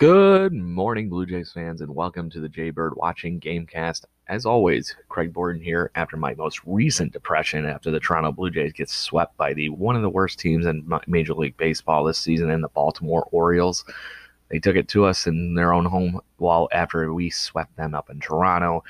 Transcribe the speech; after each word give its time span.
Good 0.00 0.54
morning, 0.54 1.10
Blue 1.10 1.26
Jays 1.26 1.52
fans, 1.52 1.82
and 1.82 1.94
welcome 1.94 2.30
to 2.30 2.40
the 2.40 2.48
Jaybird 2.48 2.96
Watching 2.96 3.38
Gamecast. 3.38 4.06
As 4.28 4.46
always, 4.46 4.96
Craig 5.10 5.30
Borden 5.30 5.60
here 5.60 5.90
after 5.94 6.16
my 6.16 6.32
most 6.36 6.62
recent 6.64 7.12
depression 7.12 7.66
after 7.66 7.90
the 7.90 8.00
Toronto 8.00 8.32
Blue 8.32 8.48
Jays 8.48 8.72
get 8.72 8.88
swept 8.88 9.36
by 9.36 9.52
the 9.52 9.68
one 9.68 9.96
of 9.96 10.00
the 10.00 10.08
worst 10.08 10.38
teams 10.38 10.64
in 10.64 10.90
Major 11.06 11.34
League 11.34 11.58
Baseball 11.58 12.02
this 12.02 12.16
season 12.16 12.48
in 12.48 12.62
the 12.62 12.70
Baltimore 12.70 13.28
Orioles. 13.30 13.84
They 14.48 14.58
took 14.58 14.74
it 14.74 14.88
to 14.88 15.04
us 15.04 15.26
in 15.26 15.52
their 15.52 15.74
own 15.74 15.84
home 15.84 16.18
while 16.38 16.70
after 16.72 17.12
we 17.12 17.28
swept 17.28 17.76
them 17.76 17.94
up 17.94 18.08
in 18.08 18.20
Toronto. 18.20 18.82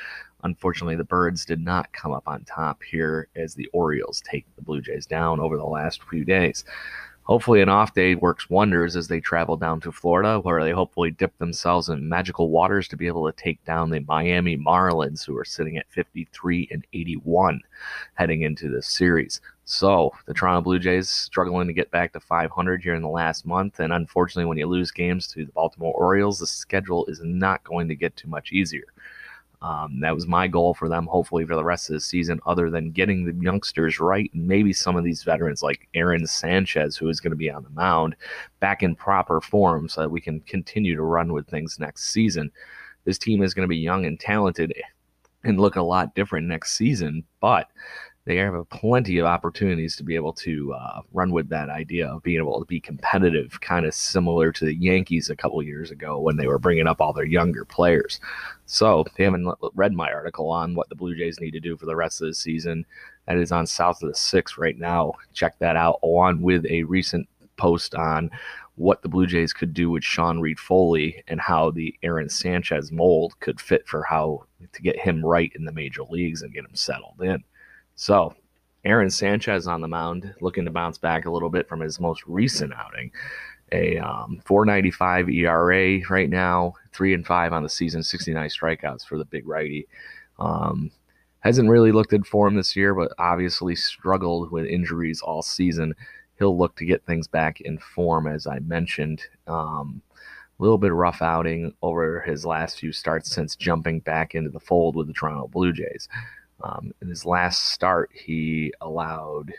Unfortunately, 0.44 0.94
the 0.94 1.02
Birds 1.02 1.44
did 1.44 1.60
not 1.60 1.92
come 1.92 2.12
up 2.12 2.28
on 2.28 2.44
top 2.44 2.84
here 2.84 3.26
as 3.34 3.56
the 3.56 3.68
Orioles 3.72 4.22
take 4.24 4.46
the 4.54 4.62
Blue 4.62 4.80
Jays 4.80 5.06
down 5.06 5.40
over 5.40 5.56
the 5.56 5.64
last 5.64 6.04
few 6.04 6.24
days. 6.24 6.64
Hopefully, 7.30 7.62
an 7.62 7.68
off 7.68 7.94
day 7.94 8.16
works 8.16 8.50
wonders 8.50 8.96
as 8.96 9.06
they 9.06 9.20
travel 9.20 9.56
down 9.56 9.80
to 9.80 9.92
Florida, 9.92 10.40
where 10.40 10.64
they 10.64 10.72
hopefully 10.72 11.12
dip 11.12 11.38
themselves 11.38 11.88
in 11.88 12.08
magical 12.08 12.50
waters 12.50 12.88
to 12.88 12.96
be 12.96 13.06
able 13.06 13.24
to 13.24 13.40
take 13.40 13.64
down 13.64 13.88
the 13.88 14.00
Miami 14.00 14.56
Marlins, 14.56 15.24
who 15.24 15.38
are 15.38 15.44
sitting 15.44 15.76
at 15.76 15.88
53 15.90 16.66
and 16.72 16.84
81 16.92 17.60
heading 18.14 18.42
into 18.42 18.68
this 18.68 18.88
series. 18.88 19.40
So, 19.64 20.10
the 20.26 20.34
Toronto 20.34 20.60
Blue 20.62 20.80
Jays 20.80 21.08
struggling 21.08 21.68
to 21.68 21.72
get 21.72 21.92
back 21.92 22.12
to 22.14 22.18
500 22.18 22.82
here 22.82 22.96
in 22.96 23.02
the 23.02 23.08
last 23.08 23.46
month. 23.46 23.78
And 23.78 23.92
unfortunately, 23.92 24.46
when 24.46 24.58
you 24.58 24.66
lose 24.66 24.90
games 24.90 25.28
to 25.28 25.46
the 25.46 25.52
Baltimore 25.52 25.94
Orioles, 25.94 26.40
the 26.40 26.48
schedule 26.48 27.06
is 27.06 27.20
not 27.22 27.62
going 27.62 27.86
to 27.86 27.94
get 27.94 28.16
too 28.16 28.26
much 28.26 28.50
easier. 28.50 28.86
Um, 29.62 30.00
that 30.00 30.14
was 30.14 30.26
my 30.26 30.48
goal 30.48 30.72
for 30.72 30.88
them, 30.88 31.06
hopefully, 31.06 31.44
for 31.44 31.54
the 31.54 31.64
rest 31.64 31.90
of 31.90 31.94
the 31.94 32.00
season, 32.00 32.40
other 32.46 32.70
than 32.70 32.92
getting 32.92 33.24
the 33.24 33.44
youngsters 33.44 34.00
right 34.00 34.30
and 34.32 34.46
maybe 34.46 34.72
some 34.72 34.96
of 34.96 35.04
these 35.04 35.22
veterans 35.22 35.62
like 35.62 35.86
Aaron 35.92 36.26
Sanchez, 36.26 36.96
who 36.96 37.08
is 37.08 37.20
going 37.20 37.32
to 37.32 37.36
be 37.36 37.50
on 37.50 37.62
the 37.62 37.70
mound, 37.70 38.16
back 38.60 38.82
in 38.82 38.94
proper 38.94 39.40
form 39.40 39.88
so 39.88 40.00
that 40.00 40.10
we 40.10 40.20
can 40.20 40.40
continue 40.40 40.96
to 40.96 41.02
run 41.02 41.32
with 41.32 41.46
things 41.46 41.78
next 41.78 42.06
season. 42.06 42.50
This 43.04 43.18
team 43.18 43.42
is 43.42 43.52
going 43.52 43.64
to 43.64 43.68
be 43.68 43.76
young 43.76 44.06
and 44.06 44.18
talented 44.18 44.72
and 45.44 45.60
look 45.60 45.76
a 45.76 45.82
lot 45.82 46.14
different 46.14 46.46
next 46.46 46.72
season, 46.72 47.24
but 47.40 47.68
they 48.30 48.36
have 48.36 48.54
plenty 48.70 49.18
of 49.18 49.26
opportunities 49.26 49.96
to 49.96 50.04
be 50.04 50.14
able 50.14 50.32
to 50.32 50.72
uh, 50.72 51.00
run 51.12 51.32
with 51.32 51.48
that 51.48 51.68
idea 51.68 52.06
of 52.06 52.22
being 52.22 52.38
able 52.38 52.60
to 52.60 52.64
be 52.64 52.78
competitive, 52.78 53.60
kind 53.60 53.84
of 53.84 53.92
similar 53.92 54.52
to 54.52 54.64
the 54.64 54.76
Yankees 54.76 55.28
a 55.28 55.34
couple 55.34 55.60
years 55.64 55.90
ago 55.90 56.20
when 56.20 56.36
they 56.36 56.46
were 56.46 56.60
bringing 56.60 56.86
up 56.86 57.00
all 57.00 57.12
their 57.12 57.24
younger 57.24 57.64
players. 57.64 58.20
So, 58.66 59.00
if 59.00 59.18
you 59.18 59.24
haven't 59.24 59.52
read 59.74 59.92
my 59.94 60.12
article 60.12 60.48
on 60.48 60.76
what 60.76 60.88
the 60.88 60.94
Blue 60.94 61.16
Jays 61.16 61.40
need 61.40 61.50
to 61.50 61.60
do 61.60 61.76
for 61.76 61.86
the 61.86 61.96
rest 61.96 62.20
of 62.20 62.28
the 62.28 62.34
season, 62.34 62.86
that 63.26 63.36
is 63.36 63.50
on 63.50 63.66
South 63.66 64.00
of 64.00 64.08
the 64.08 64.14
Six 64.14 64.56
right 64.56 64.78
now. 64.78 65.14
Check 65.32 65.58
that 65.58 65.74
out, 65.74 65.98
along 66.04 66.40
with 66.40 66.64
a 66.66 66.84
recent 66.84 67.28
post 67.56 67.96
on 67.96 68.30
what 68.76 69.02
the 69.02 69.08
Blue 69.08 69.26
Jays 69.26 69.52
could 69.52 69.74
do 69.74 69.90
with 69.90 70.04
Sean 70.04 70.38
Reid-Foley 70.38 71.24
and 71.26 71.40
how 71.40 71.72
the 71.72 71.98
Aaron 72.04 72.28
Sanchez 72.28 72.92
mold 72.92 73.34
could 73.40 73.60
fit 73.60 73.88
for 73.88 74.04
how 74.04 74.44
to 74.72 74.82
get 74.82 75.00
him 75.00 75.26
right 75.26 75.50
in 75.56 75.64
the 75.64 75.72
major 75.72 76.04
leagues 76.04 76.42
and 76.42 76.54
get 76.54 76.64
him 76.64 76.76
settled 76.76 77.20
in. 77.20 77.42
So, 78.00 78.34
Aaron 78.86 79.10
Sanchez 79.10 79.66
on 79.66 79.82
the 79.82 79.86
mound, 79.86 80.34
looking 80.40 80.64
to 80.64 80.70
bounce 80.70 80.96
back 80.96 81.26
a 81.26 81.30
little 81.30 81.50
bit 81.50 81.68
from 81.68 81.80
his 81.80 82.00
most 82.00 82.22
recent 82.26 82.72
outing. 82.72 83.12
A 83.72 83.98
um, 83.98 84.40
4.95 84.46 85.30
ERA 85.34 86.00
right 86.08 86.30
now, 86.30 86.72
three 86.94 87.12
and 87.12 87.26
five 87.26 87.52
on 87.52 87.62
the 87.62 87.68
season, 87.68 88.02
69 88.02 88.48
strikeouts 88.48 89.04
for 89.06 89.18
the 89.18 89.26
big 89.26 89.46
righty. 89.46 89.86
Um, 90.38 90.90
hasn't 91.40 91.68
really 91.68 91.92
looked 91.92 92.08
good 92.08 92.26
for 92.26 92.48
him 92.48 92.54
this 92.54 92.74
year, 92.74 92.94
but 92.94 93.12
obviously 93.18 93.76
struggled 93.76 94.50
with 94.50 94.64
injuries 94.64 95.20
all 95.20 95.42
season. 95.42 95.94
He'll 96.38 96.56
look 96.56 96.76
to 96.76 96.86
get 96.86 97.04
things 97.04 97.28
back 97.28 97.60
in 97.60 97.76
form, 97.76 98.26
as 98.26 98.46
I 98.46 98.60
mentioned. 98.60 99.24
Um, 99.46 100.00
a 100.58 100.62
little 100.62 100.78
bit 100.78 100.94
rough 100.94 101.20
outing 101.20 101.74
over 101.82 102.22
his 102.22 102.46
last 102.46 102.78
few 102.78 102.92
starts 102.92 103.30
since 103.30 103.56
jumping 103.56 104.00
back 104.00 104.34
into 104.34 104.48
the 104.48 104.58
fold 104.58 104.96
with 104.96 105.06
the 105.06 105.12
Toronto 105.12 105.48
Blue 105.48 105.74
Jays. 105.74 106.08
Um, 106.62 106.92
in 107.00 107.08
his 107.08 107.24
last 107.24 107.70
start, 107.70 108.10
he 108.12 108.72
allowed 108.80 109.52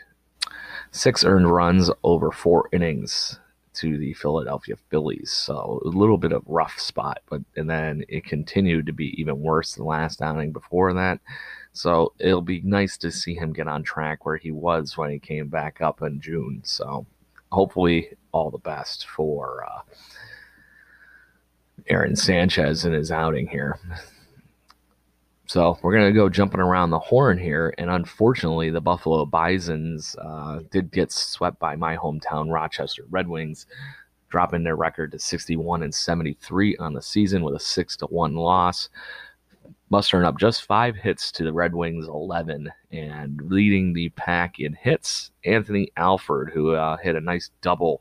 six 0.90 1.24
earned 1.24 1.52
runs 1.52 1.90
over 2.02 2.30
four 2.30 2.68
innings 2.72 3.38
to 3.74 3.96
the 3.96 4.12
Philadelphia 4.14 4.76
Phillies. 4.90 5.32
So 5.32 5.80
a 5.84 5.88
little 5.88 6.18
bit 6.18 6.32
of 6.32 6.42
rough 6.46 6.78
spot, 6.78 7.20
but 7.28 7.42
and 7.56 7.68
then 7.68 8.04
it 8.08 8.24
continued 8.24 8.86
to 8.86 8.92
be 8.92 9.18
even 9.20 9.40
worse 9.40 9.74
the 9.74 9.84
last 9.84 10.20
outing 10.20 10.52
before 10.52 10.92
that. 10.94 11.20
So 11.72 12.12
it'll 12.18 12.42
be 12.42 12.60
nice 12.60 12.98
to 12.98 13.10
see 13.10 13.34
him 13.34 13.52
get 13.52 13.68
on 13.68 13.82
track 13.82 14.26
where 14.26 14.36
he 14.36 14.50
was 14.50 14.96
when 14.96 15.10
he 15.10 15.18
came 15.18 15.48
back 15.48 15.80
up 15.80 16.02
in 16.02 16.20
June. 16.20 16.60
So 16.64 17.06
hopefully 17.50 18.10
all 18.32 18.50
the 18.50 18.58
best 18.58 19.06
for 19.06 19.64
uh, 19.64 19.80
Aaron 21.88 22.16
Sanchez 22.16 22.84
in 22.84 22.92
his 22.92 23.10
outing 23.10 23.48
here. 23.48 23.78
So 25.52 25.78
we're 25.82 25.92
going 25.92 26.10
to 26.10 26.18
go 26.18 26.30
jumping 26.30 26.62
around 26.62 26.88
the 26.88 26.98
horn 26.98 27.36
here. 27.36 27.74
And 27.76 27.90
unfortunately, 27.90 28.70
the 28.70 28.80
Buffalo 28.80 29.26
Bisons 29.26 30.16
uh, 30.16 30.60
did 30.70 30.90
get 30.90 31.12
swept 31.12 31.58
by 31.58 31.76
my 31.76 31.94
hometown, 31.94 32.50
Rochester 32.50 33.04
Red 33.10 33.28
Wings, 33.28 33.66
dropping 34.30 34.64
their 34.64 34.76
record 34.76 35.12
to 35.12 35.18
61 35.18 35.82
and 35.82 35.94
73 35.94 36.78
on 36.78 36.94
the 36.94 37.02
season 37.02 37.44
with 37.44 37.54
a 37.54 37.60
6 37.60 37.96
to 37.98 38.06
1 38.06 38.34
loss. 38.34 38.88
Mustering 39.90 40.24
up 40.24 40.38
just 40.38 40.64
five 40.64 40.96
hits 40.96 41.30
to 41.32 41.44
the 41.44 41.52
Red 41.52 41.74
Wings 41.74 42.06
11 42.08 42.72
and 42.90 43.42
leading 43.42 43.92
the 43.92 44.08
pack 44.08 44.58
in 44.58 44.72
hits, 44.72 45.32
Anthony 45.44 45.92
Alford, 45.98 46.50
who 46.54 46.70
uh, 46.70 46.96
hit 46.96 47.14
a 47.14 47.20
nice 47.20 47.50
double 47.60 48.00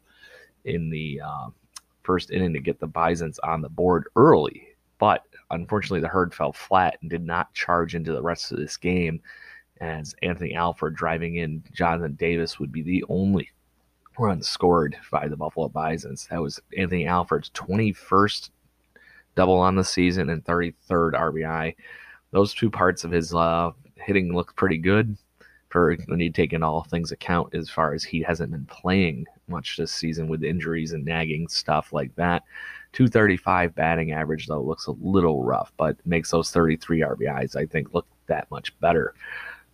in 0.64 0.90
the 0.90 1.20
uh, 1.20 1.50
first 2.04 2.32
inning 2.32 2.54
to 2.54 2.62
get 2.62 2.80
the 2.80 2.88
Bisons 2.88 3.40
on 3.40 3.62
the 3.62 3.68
board 3.68 4.06
early. 4.16 4.70
But 5.00 5.26
unfortunately, 5.52 6.02
the 6.02 6.08
herd 6.08 6.34
fell 6.34 6.54
flat 6.54 6.98
and 7.02 7.10
did 7.10 7.26
not 7.26 7.54
charge 7.54 7.96
into 7.96 8.12
the 8.12 8.22
rest 8.22 8.52
of 8.52 8.58
this 8.58 8.78
game. 8.78 9.22
As 9.80 10.14
Anthony 10.22 10.54
Alford 10.54 10.96
driving 10.96 11.38
in 11.38 11.64
Jonathan 11.74 12.14
Davis 12.14 12.60
would 12.60 12.72
be 12.72 12.84
the 12.84 13.04
only 13.10 13.50
run 14.20 14.44
scored 14.44 14.96
by 15.12 15.28
the 15.28 15.38
Buffalo 15.38 15.70
Bisons. 15.70 16.28
That 16.30 16.42
was 16.42 16.60
Anthony 16.78 17.08
Alford's 17.08 17.50
21st 17.52 18.52
double 19.36 19.58
on 19.58 19.76
the 19.76 19.84
season 19.84 20.30
and 20.30 20.44
33rd 20.44 21.14
RBI. 21.14 21.76
Those 22.32 22.54
two 22.54 22.70
parts 22.70 23.04
of 23.04 23.12
his 23.12 23.34
uh, 23.34 23.72
hitting 23.96 24.34
look 24.34 24.56
pretty 24.56 24.78
good 24.78 25.18
for 25.70 25.96
when 26.08 26.20
you 26.20 26.32
take 26.32 26.54
in 26.54 26.64
all 26.64 26.84
things 26.84 27.12
account 27.12 27.56
as 27.56 27.70
far 27.70 27.94
as 27.94 28.04
he 28.04 28.22
hasn't 28.22 28.52
been 28.52 28.66
playing 28.66 29.26
much 29.48 29.78
this 29.78 29.92
season 29.92 30.28
with 30.28 30.44
injuries 30.44 30.92
and 30.92 31.06
nagging 31.06 31.48
stuff 31.48 31.94
like 31.94 32.14
that. 32.16 32.44
235 32.94 33.74
batting 33.76 34.12
average, 34.12 34.48
though, 34.48 34.62
looks 34.62 34.88
a 34.88 34.92
little 35.02 35.44
rough, 35.44 35.72
but 35.78 35.96
makes 36.06 36.32
those 36.32 36.52
33 36.52 37.02
RBIs, 37.02 37.56
I 37.56 37.66
think, 37.66 37.94
look 37.94 38.06
that 38.28 38.50
much 38.52 38.78
better. 38.80 39.14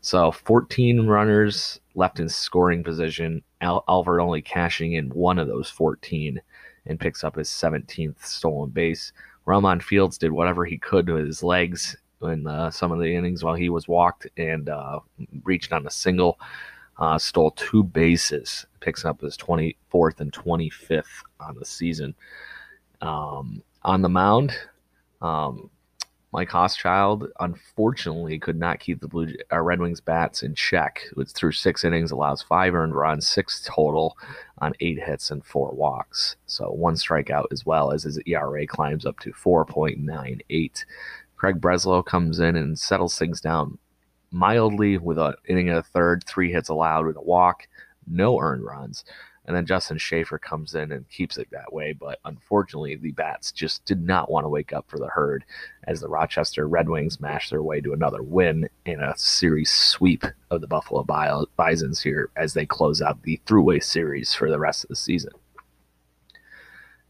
So 0.01 0.31
14 0.31 1.07
runners 1.07 1.79
left 1.95 2.19
in 2.19 2.29
scoring 2.29 2.83
position. 2.83 3.43
Al- 3.61 3.83
only 3.87 4.41
cashing 4.41 4.93
in 4.93 5.09
one 5.09 5.39
of 5.39 5.47
those 5.47 5.69
14 5.69 6.39
and 6.85 6.99
picks 6.99 7.23
up 7.23 7.35
his 7.35 7.49
17th 7.49 8.23
stolen 8.23 8.69
base. 8.69 9.11
Roemon 9.45 9.81
Fields 9.81 10.17
did 10.17 10.31
whatever 10.31 10.65
he 10.65 10.77
could 10.77 11.09
with 11.09 11.25
his 11.25 11.43
legs 11.43 11.97
in 12.21 12.47
uh, 12.47 12.69
some 12.71 12.91
of 12.91 12.99
the 12.99 13.13
innings 13.13 13.43
while 13.43 13.55
he 13.55 13.69
was 13.69 13.87
walked 13.87 14.27
and 14.37 14.69
uh, 14.69 14.99
reached 15.43 15.73
on 15.73 15.85
a 15.87 15.91
single. 15.91 16.39
Uh, 16.99 17.17
stole 17.17 17.51
two 17.51 17.83
bases, 17.83 18.65
picks 18.79 19.05
up 19.05 19.21
his 19.21 19.37
24th 19.37 20.19
and 20.19 20.31
25th 20.33 21.03
on 21.39 21.55
the 21.55 21.65
season. 21.65 22.15
Um, 23.01 23.63
on 23.83 24.01
the 24.01 24.09
mound, 24.09 24.55
um, 25.21 25.69
Mike 26.33 26.49
Hauschild 26.49 27.29
unfortunately 27.39 28.37
could 28.37 28.59
not 28.59 28.79
keep 28.79 28.99
the 28.99 29.07
Blue 29.07 29.33
uh, 29.51 29.59
Red 29.59 29.79
Wings 29.79 30.01
bats 30.01 30.43
in 30.43 30.55
check. 30.55 31.01
It's 31.17 31.31
through 31.31 31.53
six 31.53 31.83
innings, 31.83 32.11
allows 32.11 32.41
five 32.41 32.75
earned 32.75 32.95
runs, 32.95 33.27
six 33.27 33.63
total 33.65 34.17
on 34.59 34.73
eight 34.81 34.99
hits 35.01 35.31
and 35.31 35.45
four 35.45 35.71
walks. 35.71 36.35
So 36.45 36.69
one 36.69 36.95
strikeout 36.95 37.45
as 37.51 37.65
well 37.65 37.91
as 37.91 38.03
his 38.03 38.19
ERA 38.25 38.67
climbs 38.67 39.05
up 39.05 39.19
to 39.21 39.31
4.98. 39.31 40.85
Craig 41.37 41.61
Breslow 41.61 42.05
comes 42.05 42.39
in 42.39 42.55
and 42.55 42.77
settles 42.77 43.17
things 43.17 43.39
down 43.39 43.77
mildly 44.31 44.97
with 44.97 45.17
an 45.17 45.33
inning 45.47 45.69
and 45.69 45.77
a 45.77 45.83
third, 45.83 46.23
three 46.25 46.51
hits 46.51 46.69
allowed 46.69 47.05
with 47.05 47.15
a 47.15 47.21
walk, 47.21 47.67
no 48.05 48.39
earned 48.39 48.65
runs. 48.65 49.05
And 49.47 49.55
then 49.55 49.65
Justin 49.65 49.97
Shafer 49.97 50.37
comes 50.37 50.75
in 50.75 50.91
and 50.91 51.09
keeps 51.09 51.37
it 51.37 51.47
that 51.51 51.71
way. 51.71 51.93
But 51.93 52.19
unfortunately, 52.25 52.95
the 52.95 53.13
Bats 53.13 53.51
just 53.51 53.85
did 53.85 54.05
not 54.05 54.29
want 54.29 54.43
to 54.43 54.49
wake 54.49 54.73
up 54.73 54.85
for 54.89 54.99
the 54.99 55.07
herd 55.07 55.45
as 55.85 56.01
the 56.01 56.09
Rochester 56.09 56.67
Red 56.67 56.89
Wings 56.89 57.21
mashed 57.21 57.51
their 57.51 57.63
way 57.63 57.79
to 57.81 57.93
another 57.93 58.21
win 58.21 58.69
in 58.85 58.99
a 58.99 59.17
series 59.17 59.71
sweep 59.71 60.25
of 60.51 60.61
the 60.61 60.67
Buffalo 60.67 61.03
Bisons 61.55 62.01
here 62.01 62.29
as 62.35 62.53
they 62.53 62.65
close 62.65 63.01
out 63.01 63.23
the 63.23 63.39
Thruway 63.45 63.81
series 63.81 64.33
for 64.33 64.49
the 64.49 64.59
rest 64.59 64.83
of 64.83 64.89
the 64.89 64.95
season. 64.95 65.31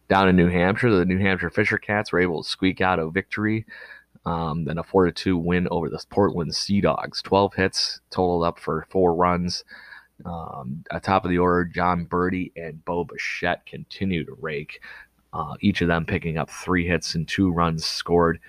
Down 0.08 0.30
in 0.30 0.36
New 0.38 0.48
Hampshire, 0.48 0.92
the 0.92 1.06
New 1.06 1.20
Hampshire 1.20 1.50
Fisher 1.50 1.78
Cats 1.78 2.14
were 2.14 2.22
able 2.22 2.44
to 2.44 2.50
squeak 2.50 2.80
out 2.80 3.00
a 3.00 3.10
victory 3.10 3.66
um, 4.28 4.66
then 4.66 4.78
a 4.78 4.84
4 4.84 5.06
to 5.06 5.12
2 5.14 5.38
win 5.38 5.70
over 5.72 5.90
the 5.90 6.04
Portland 6.10 6.54
Sea 6.54 6.82
Dogs. 6.82 7.22
12 7.22 7.54
hits 7.54 8.02
totaled 8.10 8.44
up 8.44 8.60
for 8.60 8.86
four 8.90 9.16
runs. 9.16 9.64
Um, 10.26 10.84
top 11.02 11.26
of 11.26 11.30
the 11.30 11.38
order, 11.38 11.66
Jon 11.66 12.06
Berti 12.06 12.52
and 12.56 12.84
Bo 12.86 13.04
Bichette 13.04 13.66
continue 13.66 14.26
to 14.26 14.38
rake, 14.42 14.82
uh, 15.34 15.54
each 15.62 15.82
of 15.82 15.88
them 15.88 16.06
picking 16.06 16.38
up 16.38 16.50
three 16.50 16.88
hits 16.88 17.16
and 17.16 17.28
two 17.28 17.52
runs 17.52 17.86
scored. 17.86 18.40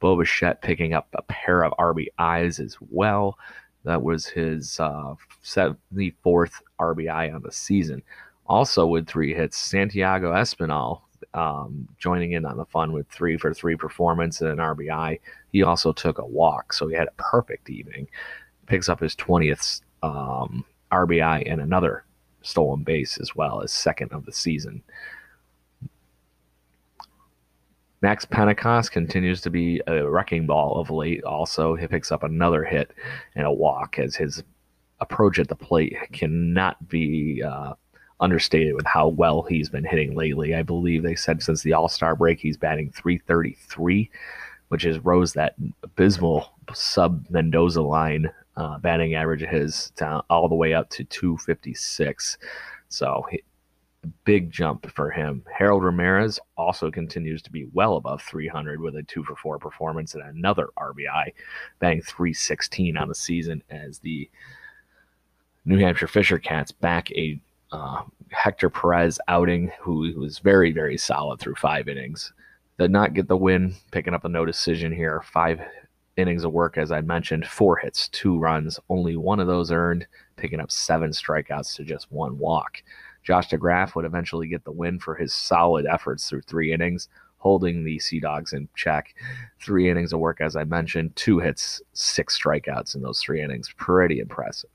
Bo 0.00 0.16
Bichette 0.16 0.62
picking 0.62 0.94
up 0.94 1.08
a 1.14 1.22
pair 1.22 1.64
of 1.64 1.72
RBIs 1.78 2.60
as 2.60 2.76
well. 2.90 3.38
That 3.84 4.02
was 4.02 4.26
his 4.26 4.78
uh, 4.80 5.14
74th 5.44 6.54
RBI 6.80 7.34
on 7.34 7.42
the 7.42 7.52
season. 7.52 8.02
Also 8.46 8.86
with 8.86 9.06
three 9.06 9.34
hits, 9.34 9.58
Santiago 9.58 10.32
Espinal 10.32 11.02
um, 11.34 11.88
joining 11.98 12.32
in 12.32 12.44
on 12.44 12.56
the 12.56 12.64
fun 12.66 12.92
with 12.92 13.08
three 13.08 13.36
for 13.36 13.52
three 13.52 13.76
performance 13.76 14.40
and 14.40 14.50
an 14.50 14.58
RBI. 14.58 15.20
He 15.52 15.62
also 15.62 15.92
took 15.92 16.18
a 16.18 16.24
walk, 16.24 16.72
so 16.72 16.88
he 16.88 16.94
had 16.94 17.08
a 17.08 17.22
perfect 17.22 17.70
evening. 17.70 18.08
Picks 18.66 18.88
up 18.88 19.00
his 19.00 19.14
20th 19.16 19.82
um, 20.02 20.64
RBI 20.92 21.50
and 21.50 21.60
another 21.60 22.04
stolen 22.42 22.82
base 22.82 23.18
as 23.18 23.34
well 23.34 23.62
as 23.62 23.72
second 23.72 24.12
of 24.12 24.24
the 24.24 24.32
season. 24.32 24.82
Max 28.00 28.24
Pentecost 28.24 28.92
continues 28.92 29.40
to 29.40 29.50
be 29.50 29.80
a 29.88 30.08
wrecking 30.08 30.46
ball 30.46 30.78
of 30.78 30.90
late. 30.90 31.24
Also, 31.24 31.74
he 31.74 31.86
picks 31.88 32.12
up 32.12 32.22
another 32.22 32.62
hit 32.62 32.92
and 33.34 33.44
a 33.44 33.52
walk 33.52 33.98
as 33.98 34.14
his 34.14 34.42
approach 35.00 35.38
at 35.38 35.48
the 35.48 35.56
plate 35.56 35.96
cannot 36.12 36.88
be 36.88 37.42
uh, 37.42 37.74
understated 38.20 38.74
with 38.74 38.86
how 38.86 39.08
well 39.08 39.42
he's 39.42 39.68
been 39.68 39.84
hitting 39.84 40.14
lately. 40.14 40.54
I 40.54 40.62
believe 40.62 41.02
they 41.02 41.16
said 41.16 41.42
since 41.42 41.62
the 41.62 41.72
All 41.72 41.88
Star 41.88 42.14
break 42.14 42.38
he's 42.38 42.56
batting 42.56 42.92
333, 42.92 44.10
which 44.68 44.84
is 44.84 44.98
rose 45.00 45.32
that 45.32 45.54
abysmal 45.82 46.52
sub 46.72 47.26
Mendoza 47.30 47.82
line 47.82 48.30
uh, 48.58 48.76
batting 48.78 49.14
average 49.14 49.42
of 49.42 49.48
his 49.48 49.90
down 49.90 50.20
all 50.28 50.48
the 50.48 50.54
way 50.54 50.74
up 50.74 50.90
to 50.90 51.04
256. 51.04 52.38
So 52.88 53.24
he, 53.30 53.42
big 54.24 54.50
jump 54.50 54.90
for 54.90 55.10
him. 55.10 55.44
Harold 55.56 55.84
Ramirez 55.84 56.40
also 56.56 56.90
continues 56.90 57.40
to 57.42 57.52
be 57.52 57.68
well 57.72 57.96
above 57.96 58.20
300 58.22 58.80
with 58.80 58.96
a 58.96 59.02
two 59.04 59.22
for 59.22 59.36
four 59.36 59.58
performance 59.60 60.14
and 60.14 60.24
another 60.24 60.68
RBI, 60.76 61.32
batting 61.78 62.02
316 62.02 62.96
on 62.96 63.08
the 63.08 63.14
season 63.14 63.62
as 63.70 64.00
the 64.00 64.28
New 65.64 65.78
Hampshire 65.78 66.08
Fisher 66.08 66.38
Cats 66.38 66.72
back 66.72 67.10
a 67.12 67.40
uh, 67.70 68.02
Hector 68.30 68.70
Perez 68.70 69.20
outing, 69.28 69.70
who 69.80 70.12
was 70.18 70.40
very, 70.40 70.72
very 70.72 70.96
solid 70.96 71.38
through 71.38 71.56
five 71.56 71.86
innings. 71.86 72.32
Did 72.78 72.90
not 72.90 73.14
get 73.14 73.28
the 73.28 73.36
win, 73.36 73.74
picking 73.92 74.14
up 74.14 74.24
a 74.24 74.28
no 74.28 74.44
decision 74.44 74.92
here. 74.92 75.22
Five 75.32 75.60
innings 76.18 76.44
of 76.44 76.52
work, 76.52 76.76
as 76.76 76.90
I 76.92 77.00
mentioned, 77.00 77.46
four 77.46 77.76
hits, 77.76 78.08
two 78.08 78.38
runs, 78.38 78.78
only 78.88 79.16
one 79.16 79.40
of 79.40 79.46
those 79.46 79.70
earned, 79.70 80.06
picking 80.36 80.60
up 80.60 80.70
seven 80.70 81.10
strikeouts 81.10 81.76
to 81.76 81.84
just 81.84 82.10
one 82.10 82.38
walk. 82.38 82.82
Josh 83.22 83.48
DeGraaf 83.48 83.94
would 83.94 84.04
eventually 84.04 84.48
get 84.48 84.64
the 84.64 84.72
win 84.72 84.98
for 84.98 85.14
his 85.14 85.32
solid 85.32 85.86
efforts 85.86 86.28
through 86.28 86.42
three 86.42 86.72
innings, 86.72 87.08
holding 87.36 87.84
the 87.84 87.98
Sea 87.98 88.20
Dogs 88.20 88.52
in 88.52 88.68
check. 88.74 89.14
Three 89.60 89.88
innings 89.88 90.12
of 90.12 90.20
work, 90.20 90.40
as 90.40 90.56
I 90.56 90.64
mentioned, 90.64 91.14
two 91.14 91.38
hits, 91.38 91.80
six 91.92 92.38
strikeouts 92.38 92.94
in 92.94 93.02
those 93.02 93.20
three 93.20 93.42
innings. 93.42 93.72
Pretty 93.76 94.18
impressive. 94.18 94.70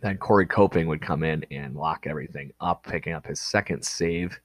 Then 0.00 0.16
Corey 0.16 0.46
Copping 0.46 0.86
would 0.86 1.02
come 1.02 1.22
in 1.22 1.44
and 1.50 1.76
lock 1.76 2.06
everything 2.06 2.52
up, 2.60 2.84
picking 2.84 3.12
up 3.12 3.26
his 3.26 3.38
second 3.38 3.84
save 3.84 4.40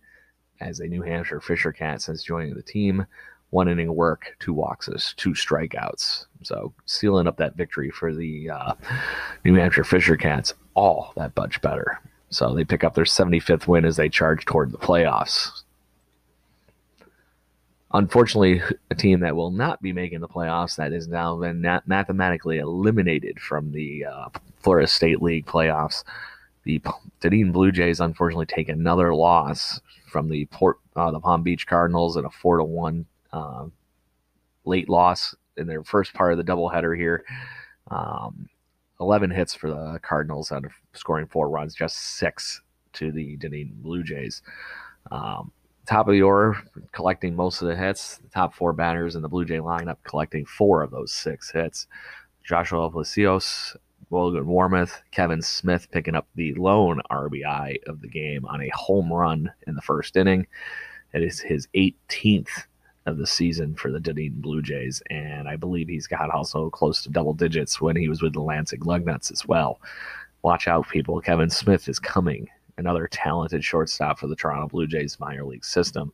as 0.60 0.80
a 0.80 0.88
New 0.88 1.02
Hampshire 1.02 1.40
Fisher 1.40 1.72
Cat 1.72 2.02
since 2.02 2.24
joining 2.24 2.54
the 2.54 2.64
team. 2.64 3.06
One 3.52 3.70
inning 3.70 3.94
work, 3.94 4.36
two 4.40 4.54
walks, 4.54 4.90
two 5.18 5.32
strikeouts. 5.32 6.26
So 6.44 6.74
sealing 6.86 7.28
up 7.28 7.38
that 7.38 7.56
victory 7.56 7.90
for 7.90 8.14
the 8.14 8.50
uh, 8.50 8.74
New 9.44 9.56
Hampshire 9.56 9.84
Fisher 9.84 10.18
Cats 10.18 10.54
all 10.74 11.14
that 11.16 11.36
much 11.36 11.62
better. 11.62 12.00
So 12.30 12.54
they 12.54 12.66
pick 12.66 12.84
up 12.84 12.96
their 12.96 13.06
75th 13.06 13.68
win 13.68 13.86
as 13.86 13.96
they 13.96 14.10
charge 14.10 14.46
toward 14.46 14.72
the 14.72 14.78
playoffs. 14.78 15.64
Unfortunately, 17.94 18.62
a 18.92 18.96
team 18.96 19.22
that 19.22 19.38
will 19.38 19.52
not 19.52 19.82
be 19.82 19.94
making 19.94 20.20
the 20.20 20.28
playoffs 20.28 20.76
that 20.76 20.92
has 20.92 21.08
now 21.08 21.38
been 21.38 21.62
mathematically 21.86 22.58
eliminated 22.58 23.40
from 23.40 23.72
the 23.72 24.04
uh, 24.06 24.28
Florida 24.60 24.88
State 24.88 25.22
League 25.22 25.46
playoffs. 25.46 26.04
The 26.64 26.82
Dunedin 27.22 27.54
Blue 27.54 27.72
Jays 27.72 28.02
unfortunately 28.02 28.48
take 28.48 28.68
another 28.68 29.16
loss 29.16 29.80
from 30.08 30.28
the 30.28 30.46
Port 30.48 30.78
uh, 30.96 31.12
the 31.12 31.20
Palm 31.20 31.44
Beach 31.44 31.68
Cardinals 31.68 32.18
in 32.18 32.26
a 32.26 32.30
four 32.30 32.58
to 32.58 32.64
one 32.64 33.06
uh, 33.36 33.66
late 34.64 34.90
loss 34.90 35.36
in 35.58 35.68
their 35.68 35.84
first 35.84 36.14
part 36.14 36.32
of 36.32 36.38
the 36.38 36.44
doubleheader 36.44 36.98
here. 36.98 37.26
Um, 37.92 38.50
Eleven 39.00 39.30
hits 39.30 39.54
for 39.54 39.70
the 39.70 40.00
Cardinals 40.02 40.52
out 40.54 40.64
of 40.64 40.72
scoring 40.94 41.28
four 41.28 41.50
runs, 41.50 41.76
just 41.76 42.18
six 42.18 42.62
to 42.94 43.12
the 43.12 43.36
Dunedin 43.36 43.76
Blue 43.82 44.04
Jays. 44.04 44.42
Um, 45.12 45.52
top 45.86 46.08
of 46.08 46.14
the 46.14 46.22
order, 46.22 46.58
collecting 46.94 47.36
most 47.36 47.62
of 47.62 47.68
the 47.68 47.76
hits. 47.76 48.18
The 48.18 48.30
top 48.30 48.54
four 48.54 48.72
batters 48.72 49.16
in 49.16 49.22
the 49.22 49.28
Blue 49.28 49.44
Jay 49.44 49.58
lineup 49.58 49.98
collecting 50.04 50.46
four 50.46 50.82
of 50.82 50.92
those 50.92 51.12
six 51.12 51.52
hits. 51.52 51.88
Joshua 52.44 52.90
Palacios, 52.90 53.76
Logan 54.12 54.46
Warmoth, 54.46 55.02
Kevin 55.12 55.42
Smith 55.42 55.92
picking 55.92 56.16
up 56.16 56.28
the 56.36 56.54
lone 56.54 57.02
RBI 57.12 57.84
of 57.88 58.02
the 58.02 58.08
game 58.08 58.46
on 58.46 58.62
a 58.62 58.72
home 58.74 59.12
run 59.12 59.52
in 59.68 59.76
the 59.76 59.82
first 59.82 60.16
inning. 60.16 60.48
It 61.14 61.22
is 61.22 61.40
his 61.42 61.68
18th 61.76 62.66
of 63.06 63.18
the 63.18 63.28
season 63.28 63.76
for 63.76 63.92
the 63.92 64.00
Dunedin 64.00 64.42
Blue 64.42 64.62
Jays, 64.62 65.02
and 65.10 65.48
I 65.48 65.56
believe 65.56 65.88
he's 65.88 66.08
got 66.08 66.32
also 66.32 66.70
close 66.70 67.04
to 67.04 67.10
double 67.10 67.34
digits 67.34 67.80
when 67.80 67.96
he 67.96 68.10
was 68.10 68.22
with 68.22 68.34
the 68.34 68.42
Lansing 68.42 68.80
Lugnuts 68.82 69.32
as 69.32 69.48
well. 69.48 69.80
Watch 70.42 70.68
out, 70.68 70.90
people. 70.90 71.22
Kevin 71.22 71.50
Smith 71.50 71.88
is 71.88 72.00
coming 72.00 72.48
another 72.78 73.08
talented 73.08 73.64
shortstop 73.64 74.20
for 74.20 74.28
the 74.28 74.36
Toronto 74.36 74.68
Blue 74.68 74.88
Jays 74.88 75.20
minor 75.20 75.46
league 75.46 75.66
system. 75.66 76.12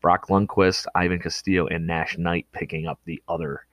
Brock 0.00 0.28
Lundquist, 0.28 0.86
Ivan 0.94 1.18
Castillo, 1.18 1.66
and 1.66 1.86
Nash 1.86 2.16
Knight 2.18 2.46
picking 2.52 2.86
up 2.86 3.00
the 3.04 3.22
other 3.28 3.66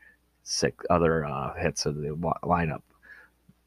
six 0.44 0.86
other 0.90 1.26
uh, 1.26 1.54
hits 1.56 1.86
of 1.86 1.96
the 1.96 2.10
lineup. 2.44 2.82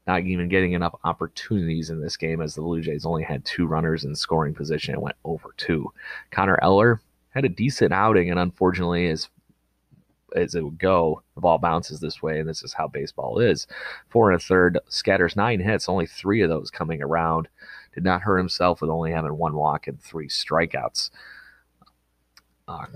Not 0.05 0.23
even 0.23 0.47
getting 0.47 0.73
enough 0.73 0.95
opportunities 1.03 1.89
in 1.89 2.01
this 2.01 2.17
game 2.17 2.41
as 2.41 2.55
the 2.55 2.61
Blue 2.61 2.81
Jays 2.81 3.05
only 3.05 3.23
had 3.23 3.43
two 3.43 3.67
runners 3.67 4.05
in 4.05 4.15
scoring 4.15 4.53
position 4.53 4.93
and 4.93 5.03
went 5.03 5.17
over 5.25 5.53
two. 5.57 5.91
Connor 6.31 6.57
Eller 6.61 7.01
had 7.37 7.45
a 7.45 7.49
decent 7.49 7.93
outing, 7.93 8.31
and 8.31 8.39
unfortunately, 8.39 9.07
as 9.07 9.29
as 10.35 10.55
it 10.55 10.63
would 10.63 10.77
go, 10.77 11.21
the 11.35 11.41
ball 11.41 11.57
bounces 11.57 11.99
this 11.99 12.21
way, 12.21 12.39
and 12.39 12.49
this 12.49 12.63
is 12.63 12.73
how 12.73 12.87
baseball 12.87 13.39
is. 13.39 13.65
Four 14.09 14.31
and 14.31 14.41
a 14.41 14.43
third, 14.43 14.77
scatters 14.89 15.35
nine 15.35 15.59
hits, 15.59 15.87
only 15.87 16.05
three 16.05 16.41
of 16.41 16.49
those 16.49 16.69
coming 16.69 17.01
around 17.01 17.47
did 17.93 18.03
not 18.03 18.23
hurt 18.23 18.37
himself 18.37 18.81
with 18.81 18.89
only 18.89 19.11
having 19.11 19.37
one 19.37 19.53
walk 19.53 19.87
and 19.87 20.01
three 20.01 20.27
strikeouts. 20.27 21.11
Uh, 22.67 22.87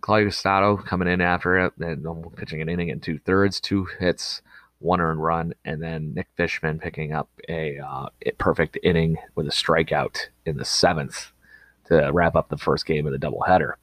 Claudio 0.00 0.30
Stato 0.30 0.76
coming 0.76 1.08
in 1.08 1.20
after 1.20 1.58
it 1.58 1.72
and 1.78 2.04
pitching 2.36 2.60
an 2.60 2.68
inning 2.68 2.90
and 2.90 3.02
two 3.02 3.18
thirds, 3.18 3.60
two 3.60 3.86
hits, 3.98 4.42
one 4.78 5.00
earned 5.00 5.22
run, 5.22 5.54
and 5.64 5.82
then 5.82 6.14
Nick 6.14 6.28
Fishman 6.36 6.78
picking 6.78 7.12
up 7.12 7.28
a 7.48 7.78
uh, 7.78 8.08
perfect 8.38 8.76
inning 8.82 9.18
with 9.34 9.46
a 9.46 9.50
strikeout 9.50 10.28
in 10.44 10.56
the 10.56 10.64
seventh 10.64 11.30
to 11.86 12.10
wrap 12.12 12.36
up 12.36 12.48
the 12.48 12.56
first 12.56 12.86
game 12.86 13.06
of 13.06 13.12
the 13.12 13.18
doubleheader. 13.18 13.74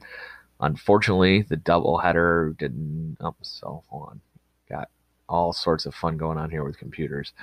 Unfortunately, 0.60 1.41
the 1.41 1.57
doubleheader 1.57 2.57
didn't. 2.57 3.17
Oh, 3.19 3.36
so 3.41 3.83
on, 3.91 4.22
got 4.69 4.89
all 5.27 5.53
sorts 5.53 5.86
of 5.86 5.95
fun 5.95 6.17
going 6.17 6.38
on 6.38 6.50
here 6.50 6.63
with 6.63 6.77
computers. 6.77 7.33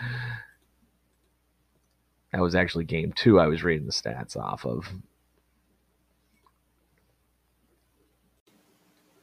That 2.33 2.41
was 2.41 2.55
actually 2.55 2.85
game 2.85 3.13
two 3.13 3.41
I 3.41 3.47
was 3.47 3.65
reading 3.65 3.87
the 3.87 3.93
stats 3.93 4.37
off 4.37 4.65
of. 4.65 4.89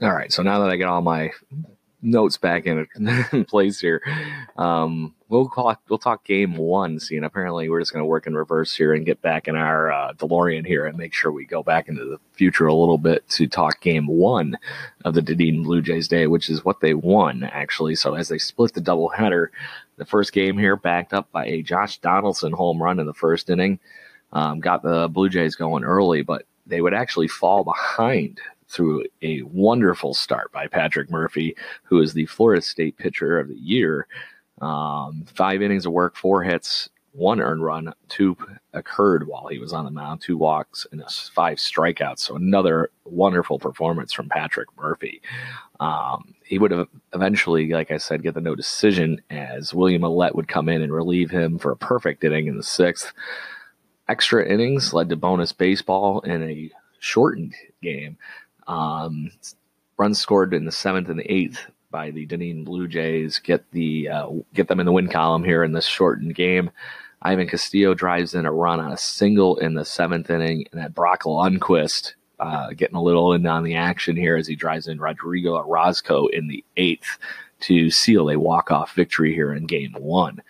All 0.01 0.13
right, 0.13 0.31
so 0.31 0.43
now 0.43 0.59
that 0.59 0.69
I 0.69 0.75
get 0.75 0.87
all 0.87 1.01
my 1.01 1.31
notes 2.07 2.37
back 2.37 2.65
in, 2.65 2.87
in 3.31 3.45
place 3.49 3.79
here. 3.79 4.01
Um, 4.57 5.13
we'll 5.29 5.49
talk. 5.49 5.81
We'll 5.89 5.99
talk 5.99 6.23
game 6.23 6.55
one. 6.55 6.99
See, 6.99 7.15
and 7.15 7.25
apparently 7.25 7.69
we're 7.69 7.81
just 7.81 7.93
going 7.93 8.01
to 8.01 8.07
work 8.07 8.27
in 8.27 8.35
reverse 8.35 8.75
here 8.75 8.93
and 8.93 9.05
get 9.05 9.21
back 9.21 9.47
in 9.47 9.55
our 9.55 9.91
uh, 9.91 10.13
DeLorean 10.13 10.65
here 10.65 10.85
and 10.85 10.97
make 10.97 11.13
sure 11.13 11.31
we 11.31 11.45
go 11.45 11.63
back 11.63 11.87
into 11.87 12.05
the 12.05 12.19
future 12.33 12.67
a 12.67 12.73
little 12.73 12.97
bit 12.97 13.27
to 13.29 13.47
talk 13.47 13.81
game 13.81 14.07
one 14.07 14.57
of 15.05 15.13
the 15.13 15.21
Dunedin 15.21 15.63
Blue 15.63 15.81
Jays 15.81 16.07
day, 16.07 16.27
which 16.27 16.49
is 16.49 16.65
what 16.65 16.81
they 16.81 16.93
won 16.93 17.43
actually. 17.43 17.95
So 17.95 18.15
as 18.15 18.29
they 18.29 18.37
split 18.37 18.73
the 18.73 18.81
doubleheader, 18.81 19.47
the 19.97 20.05
first 20.05 20.31
game 20.31 20.57
here 20.57 20.75
backed 20.75 21.13
up 21.13 21.31
by 21.31 21.45
a 21.45 21.61
Josh 21.61 21.99
Donaldson 21.99 22.53
home 22.53 22.81
run 22.81 22.99
in 22.99 23.05
the 23.05 23.13
first 23.13 23.49
inning, 23.49 23.79
um, 24.33 24.59
got 24.59 24.83
the 24.83 25.07
Blue 25.09 25.29
Jays 25.29 25.55
going 25.55 25.83
early, 25.83 26.21
but 26.21 26.45
they 26.65 26.81
would 26.81 26.93
actually 26.93 27.27
fall 27.27 27.63
behind 27.63 28.39
through 28.69 29.05
a 29.21 29.41
wonderful 29.43 30.13
start 30.13 30.51
by 30.51 30.67
Patrick 30.67 31.09
Murphy, 31.09 31.55
who 31.83 32.01
is 32.01 32.13
the 32.13 32.25
Florida 32.25 32.61
State 32.61 32.97
pitcher 32.97 33.39
of 33.39 33.47
the 33.47 33.55
year. 33.55 34.07
Um, 34.61 35.25
five 35.33 35.61
innings 35.61 35.85
of 35.85 35.93
work, 35.93 36.15
four 36.15 36.43
hits, 36.43 36.89
one 37.17 37.41
earned 37.41 37.63
run, 37.63 37.93
two 38.09 38.37
occurred 38.73 39.27
while 39.27 39.47
he 39.47 39.57
was 39.57 39.73
on 39.73 39.85
the 39.85 39.91
mound, 39.91 40.21
two 40.21 40.37
walks, 40.37 40.85
and 40.91 41.03
five 41.33 41.57
strikeouts. 41.57 42.19
So 42.19 42.35
another 42.35 42.91
wonderful 43.05 43.57
performance 43.57 44.13
from 44.13 44.29
Patrick 44.29 44.67
Murphy. 44.77 45.21
Um, 45.79 46.35
he 46.45 46.59
would 46.59 46.71
have 46.71 46.87
eventually, 47.13 47.71
like 47.71 47.89
I 47.89 47.97
said, 47.97 48.21
get 48.21 48.35
the 48.35 48.41
no 48.41 48.53
decision 48.53 49.19
as 49.31 49.73
William 49.73 50.03
Ouellette 50.03 50.35
would 50.35 50.47
come 50.47 50.69
in 50.69 50.83
and 50.83 50.93
relieve 50.93 51.31
him 51.31 51.57
for 51.57 51.71
a 51.71 51.77
perfect 51.77 52.23
inning 52.23 52.47
in 52.47 52.55
the 52.55 52.63
sixth. 52.63 53.11
Extra 54.07 54.47
innings 54.47 54.93
led 54.93 55.09
to 55.09 55.15
bonus 55.15 55.51
baseball 55.51 56.21
in 56.21 56.43
a 56.43 56.71
shortened 56.99 57.55
game. 57.81 58.17
Um, 58.67 59.31
runs 59.97 60.19
scored 60.19 60.53
in 60.53 60.65
the 60.65 60.71
seventh 60.71 61.09
and 61.09 61.19
the 61.19 61.31
eighth 61.31 61.59
by 61.89 62.11
the 62.11 62.25
Dunedin 62.25 62.63
Blue 62.63 62.87
Jays 62.87 63.39
get 63.39 63.69
the 63.71 64.09
uh, 64.09 64.29
get 64.53 64.67
them 64.67 64.79
in 64.79 64.85
the 64.85 64.91
win 64.91 65.07
column 65.07 65.43
here 65.43 65.63
in 65.63 65.71
this 65.71 65.85
shortened 65.85 66.35
game. 66.35 66.69
Ivan 67.21 67.47
Castillo 67.47 67.93
drives 67.93 68.35
in 68.35 68.45
a 68.45 68.51
run 68.51 68.79
on 68.79 68.91
a 68.91 68.97
single 68.97 69.57
in 69.57 69.73
the 69.73 69.85
seventh 69.85 70.29
inning, 70.29 70.67
and 70.71 70.81
then 70.81 70.91
Brock 70.91 71.23
Lundquist 71.23 72.13
uh, 72.39 72.71
getting 72.73 72.95
a 72.95 73.01
little 73.01 73.33
in 73.33 73.45
on 73.47 73.63
the 73.63 73.75
action 73.75 74.15
here 74.15 74.35
as 74.35 74.47
he 74.47 74.55
drives 74.55 74.87
in 74.87 74.99
Rodrigo 74.99 75.57
Orozco 75.57 76.27
in 76.27 76.47
the 76.47 76.63
eighth 76.77 77.17
to 77.61 77.89
seal 77.89 78.29
a 78.29 78.37
walk 78.37 78.69
off 78.69 78.93
victory 78.93 79.33
here 79.33 79.53
in 79.53 79.65
game 79.65 79.95
one. 79.97 80.41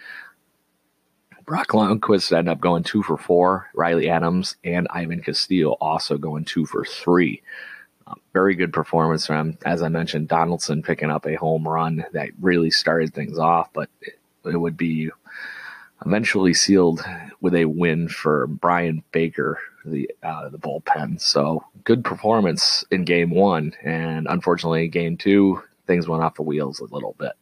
Brock 1.46 1.70
Lundquist 1.70 2.36
ended 2.36 2.52
up 2.52 2.60
going 2.60 2.84
two 2.84 3.02
for 3.02 3.18
four. 3.18 3.70
Riley 3.74 4.10
Adams 4.10 4.58
and 4.66 4.86
Ivan 4.90 5.22
Castillo 5.22 5.78
also 5.80 6.18
going 6.18 6.44
two 6.44 6.66
for 6.66 6.84
three. 6.84 7.42
Very 8.34 8.56
good 8.56 8.74
performance 8.74 9.26
from, 9.26 9.58
as 9.66 9.82
I 9.82 9.90
mentioned, 9.90 10.28
Donaldson 10.28 10.84
picking 10.84 11.10
up 11.10 11.26
a 11.26 11.36
home 11.36 11.68
run 11.68 12.06
that 12.14 12.30
really 12.40 12.72
started 12.72 13.14
things 13.14 13.38
off, 13.38 13.72
but 13.74 13.90
it, 14.02 14.20
it 14.46 14.58
would 14.58 14.78
be 14.78 15.10
eventually 16.06 16.54
sealed 16.54 17.04
with 17.42 17.56
a 17.56 17.66
win 17.66 18.08
for 18.08 18.48
Brian 18.48 19.04
Baker, 19.12 19.60
the 19.86 20.10
uh, 20.24 20.50
the 20.50 20.60
bullpen. 20.60 21.20
So 21.20 21.66
good 21.84 22.04
performance 22.04 22.86
in 22.92 23.04
game 23.04 23.32
one, 23.32 23.74
and 23.84 24.28
unfortunately, 24.30 24.88
game 24.88 25.18
two 25.18 25.64
things 25.86 26.08
went 26.08 26.24
off 26.24 26.36
the 26.36 26.44
wheels 26.44 26.80
a 26.80 26.94
little 26.94 27.16
bit. 27.18 27.34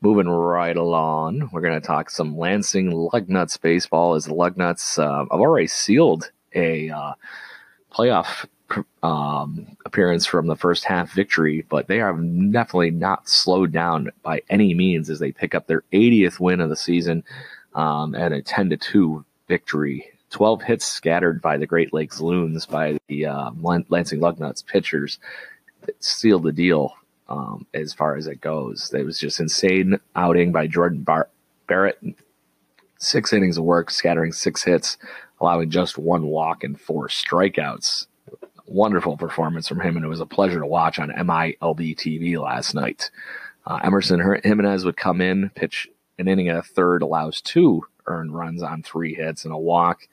Moving 0.00 0.28
right 0.28 0.76
along, 0.76 1.50
we're 1.52 1.62
going 1.62 1.80
to 1.80 1.86
talk 1.86 2.10
some 2.10 2.36
Lansing 2.36 2.92
Lugnuts 2.92 3.60
baseball. 3.60 4.14
As 4.14 4.26
the 4.26 4.34
Lugnuts 4.34 4.98
uh, 4.98 5.26
have 5.30 5.40
already 5.40 5.66
sealed 5.66 6.30
a 6.54 6.90
uh, 6.90 7.14
playoff 7.92 8.46
um, 9.02 9.66
appearance 9.84 10.26
from 10.26 10.46
the 10.46 10.56
first 10.56 10.84
half 10.84 11.12
victory, 11.12 11.64
but 11.68 11.86
they 11.86 12.00
are 12.00 12.12
definitely 12.12 12.90
not 12.90 13.28
slowed 13.28 13.72
down 13.72 14.10
by 14.22 14.42
any 14.50 14.74
means 14.74 15.10
as 15.10 15.18
they 15.18 15.32
pick 15.32 15.54
up 15.54 15.66
their 15.66 15.82
80th 15.92 16.40
win 16.40 16.60
of 16.60 16.68
the 16.68 16.76
season 16.76 17.24
um, 17.74 18.14
and 18.14 18.34
a 18.34 18.42
10 18.42 18.70
to 18.70 18.76
2 18.76 19.24
victory. 19.48 20.10
12 20.30 20.62
hits 20.62 20.86
scattered 20.86 21.40
by 21.40 21.56
the 21.56 21.66
Great 21.66 21.94
Lakes 21.94 22.20
Loons 22.20 22.66
by 22.66 22.98
the 23.08 23.26
uh, 23.26 23.50
Lansing 23.60 24.20
Lugnuts 24.20 24.66
pitchers 24.66 25.18
that 25.82 26.02
sealed 26.02 26.42
the 26.42 26.52
deal 26.52 26.94
um, 27.28 27.66
as 27.72 27.92
far 27.92 28.16
as 28.16 28.26
it 28.26 28.40
goes. 28.40 28.92
It 28.92 29.04
was 29.04 29.18
just 29.18 29.40
insane 29.40 29.98
outing 30.16 30.52
by 30.52 30.66
Jordan 30.66 31.02
Bar- 31.02 31.30
Barrett. 31.66 32.02
Six 32.98 33.32
innings 33.32 33.58
of 33.58 33.64
work, 33.64 33.90
scattering 33.90 34.32
six 34.32 34.64
hits, 34.64 34.96
allowing 35.40 35.70
just 35.70 35.98
one 35.98 36.26
walk 36.26 36.64
and 36.64 36.80
four 36.80 37.08
strikeouts 37.08 38.06
wonderful 38.66 39.16
performance 39.16 39.68
from 39.68 39.80
him, 39.80 39.96
and 39.96 40.04
it 40.04 40.08
was 40.08 40.20
a 40.20 40.26
pleasure 40.26 40.60
to 40.60 40.66
watch 40.66 40.98
on 40.98 41.10
MILB 41.10 41.96
TV 41.96 42.40
last 42.40 42.74
night. 42.74 43.10
Uh, 43.66 43.80
Emerson 43.82 44.40
Jimenez 44.42 44.84
would 44.84 44.96
come 44.96 45.20
in, 45.20 45.50
pitch 45.50 45.88
an 46.18 46.28
inning 46.28 46.48
and 46.48 46.58
a 46.58 46.62
third, 46.62 47.02
allows 47.02 47.40
two 47.40 47.82
earned 48.06 48.34
runs 48.34 48.62
on 48.62 48.82
three 48.82 49.14
hits 49.14 49.44
and 49.44 49.52
a 49.52 49.58
walk. 49.58 50.06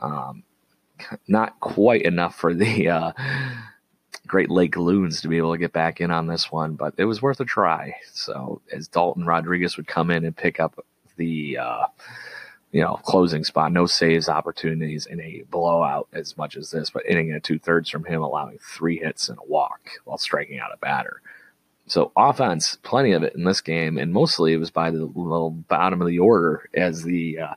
Um, 0.00 0.44
not 1.26 1.58
quite 1.60 2.02
enough 2.02 2.36
for 2.36 2.54
the 2.54 2.88
uh, 2.88 3.12
Great 4.26 4.50
Lake 4.50 4.76
Loons 4.76 5.20
to 5.20 5.28
be 5.28 5.36
able 5.36 5.52
to 5.52 5.58
get 5.58 5.72
back 5.72 6.00
in 6.00 6.10
on 6.10 6.26
this 6.26 6.50
one, 6.50 6.74
but 6.74 6.94
it 6.96 7.04
was 7.04 7.20
worth 7.20 7.40
a 7.40 7.44
try. 7.44 7.96
So 8.12 8.60
as 8.72 8.88
Dalton 8.88 9.26
Rodriguez 9.26 9.76
would 9.76 9.86
come 9.86 10.10
in 10.10 10.24
and 10.24 10.36
pick 10.36 10.60
up 10.60 10.84
the 11.16 11.58
uh, 11.58 11.86
you 12.72 12.80
know, 12.80 12.98
closing 13.04 13.44
spot, 13.44 13.70
no 13.70 13.84
saves 13.86 14.30
opportunities 14.30 15.04
in 15.06 15.20
a 15.20 15.44
blowout 15.50 16.08
as 16.12 16.36
much 16.38 16.56
as 16.56 16.70
this, 16.70 16.88
but 16.88 17.06
inning 17.06 17.30
at 17.30 17.44
two 17.44 17.58
thirds 17.58 17.90
from 17.90 18.04
him, 18.04 18.22
allowing 18.22 18.58
three 18.58 18.98
hits 18.98 19.28
and 19.28 19.38
a 19.38 19.46
walk 19.46 19.90
while 20.04 20.18
striking 20.18 20.58
out 20.58 20.72
a 20.72 20.78
batter. 20.78 21.20
So 21.86 22.12
offense, 22.16 22.78
plenty 22.82 23.12
of 23.12 23.22
it 23.22 23.34
in 23.34 23.44
this 23.44 23.60
game, 23.60 23.98
and 23.98 24.12
mostly 24.12 24.54
it 24.54 24.58
was 24.58 24.70
by 24.70 24.90
the 24.90 25.04
little 25.04 25.50
bottom 25.50 26.00
of 26.00 26.08
the 26.08 26.18
order 26.18 26.68
as 26.74 27.02
the 27.02 27.40
uh, 27.40 27.54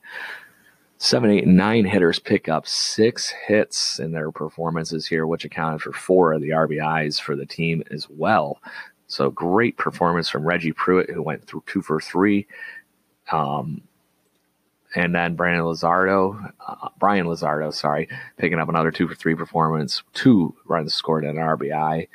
seven, 0.97 1.31
eight, 1.31 1.45
and 1.45 1.55
nine 1.55 1.85
hitters 1.85 2.19
pick 2.19 2.49
up 2.49 2.67
six 2.67 3.33
hits 3.47 3.99
in 3.99 4.11
their 4.11 4.31
performances 4.31 5.07
here, 5.07 5.25
which 5.25 5.45
accounted 5.45 5.81
for 5.81 5.93
four 5.93 6.33
of 6.33 6.41
the 6.41 6.49
RBIs 6.49 7.21
for 7.21 7.37
the 7.37 7.45
team 7.45 7.83
as 7.89 8.09
well. 8.09 8.59
So 9.07 9.29
great 9.29 9.77
performance 9.77 10.27
from 10.27 10.43
Reggie 10.43 10.73
Pruitt, 10.73 11.09
who 11.09 11.21
went 11.21 11.45
through 11.45 11.63
two 11.67 11.81
for 11.81 12.01
three. 12.01 12.47
Um, 13.31 13.81
and 14.95 15.13
then 15.13 15.35
Brandon 15.35 15.65
Lizardo, 15.65 16.51
uh, 16.65 16.89
Brian 16.97 17.27
Lizardo, 17.27 17.73
sorry, 17.73 18.07
picking 18.37 18.59
up 18.59 18.69
another 18.69 18.91
two 18.91 19.07
for 19.07 19.15
three 19.15 19.35
performance, 19.35 20.01
two 20.13 20.55
runs 20.65 20.93
scored 20.93 21.25
at 21.25 21.35
an 21.35 21.41
RBI. 21.41 22.07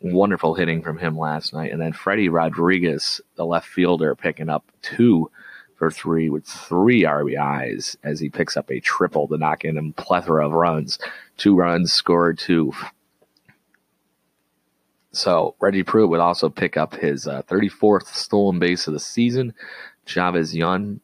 Wonderful 0.00 0.54
hitting 0.54 0.82
from 0.82 0.98
him 0.98 1.16
last 1.16 1.54
night. 1.54 1.70
And 1.70 1.80
then 1.80 1.92
Freddie 1.92 2.28
Rodriguez, 2.28 3.20
the 3.36 3.46
left 3.46 3.68
fielder, 3.68 4.16
picking 4.16 4.48
up 4.48 4.70
two 4.82 5.30
for 5.76 5.92
three 5.92 6.28
with 6.28 6.44
three 6.44 7.04
RBIs 7.04 7.96
as 8.02 8.18
he 8.18 8.28
picks 8.28 8.56
up 8.56 8.68
a 8.70 8.80
triple 8.80 9.28
to 9.28 9.38
knock 9.38 9.64
in 9.64 9.78
a 9.78 9.92
plethora 9.92 10.44
of 10.44 10.52
runs. 10.52 10.98
Two 11.36 11.54
runs 11.54 11.92
scored, 11.92 12.40
two. 12.40 12.72
So 15.12 15.54
Reggie 15.60 15.84
Pruitt 15.84 16.10
would 16.10 16.18
also 16.18 16.48
pick 16.48 16.76
up 16.76 16.96
his 16.96 17.28
uh, 17.28 17.42
34th 17.42 18.06
stolen 18.06 18.58
base 18.58 18.88
of 18.88 18.92
the 18.94 19.00
season. 19.00 19.54
Chavez 20.04 20.56
Young 20.56 21.00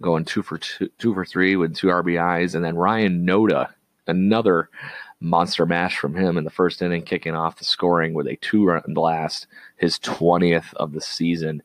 going 0.00 0.24
two 0.24 0.42
for 0.42 0.58
two, 0.58 0.88
two 0.98 1.14
for 1.14 1.24
three 1.24 1.56
with 1.56 1.74
two 1.74 1.88
RBIs, 1.88 2.54
and 2.54 2.64
then 2.64 2.76
Ryan 2.76 3.26
Noda, 3.26 3.70
another 4.06 4.68
monster 5.20 5.66
mash 5.66 5.98
from 5.98 6.14
him 6.14 6.36
in 6.36 6.44
the 6.44 6.50
first 6.50 6.82
inning, 6.82 7.02
kicking 7.02 7.34
off 7.34 7.58
the 7.58 7.64
scoring 7.64 8.14
with 8.14 8.26
a 8.26 8.36
two-run 8.36 8.82
blast, 8.88 9.46
his 9.76 9.98
twentieth 9.98 10.74
of 10.74 10.92
the 10.92 11.00
season, 11.00 11.62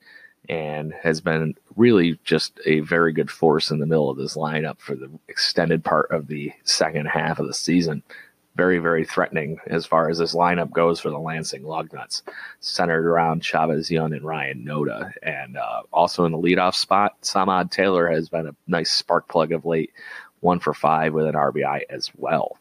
and 0.49 0.93
has 1.03 1.21
been 1.21 1.55
really 1.75 2.19
just 2.23 2.59
a 2.65 2.79
very 2.81 3.13
good 3.13 3.29
force 3.29 3.71
in 3.71 3.79
the 3.79 3.85
middle 3.85 4.09
of 4.09 4.17
this 4.17 4.35
lineup 4.35 4.79
for 4.79 4.95
the 4.95 5.09
extended 5.27 5.83
part 5.83 6.09
of 6.11 6.27
the 6.27 6.51
second 6.63 7.07
half 7.07 7.39
of 7.39 7.47
the 7.47 7.53
season 7.53 8.03
very, 8.55 8.79
very 8.79 9.05
threatening 9.05 9.59
as 9.67 9.85
far 9.85 10.09
as 10.09 10.17
this 10.17 10.35
lineup 10.35 10.71
goes 10.71 10.99
for 10.99 11.09
the 11.09 11.19
Lansing 11.19 11.63
Lugnuts, 11.63 12.21
centered 12.59 13.05
around 13.05 13.43
Chavez 13.43 13.89
Young 13.89 14.13
and 14.13 14.25
Ryan 14.25 14.65
Noda. 14.65 15.11
And 15.23 15.57
uh, 15.57 15.83
also 15.93 16.25
in 16.25 16.31
the 16.31 16.37
leadoff 16.37 16.75
spot, 16.75 17.21
Samad 17.21 17.71
Taylor 17.71 18.09
has 18.09 18.29
been 18.29 18.47
a 18.47 18.55
nice 18.67 18.91
spark 18.91 19.27
plug 19.29 19.51
of 19.51 19.65
late, 19.65 19.91
one 20.41 20.59
for 20.59 20.73
five 20.73 21.13
with 21.13 21.27
an 21.27 21.35
RBI 21.35 21.83
as 21.89 22.11
well. 22.17 22.57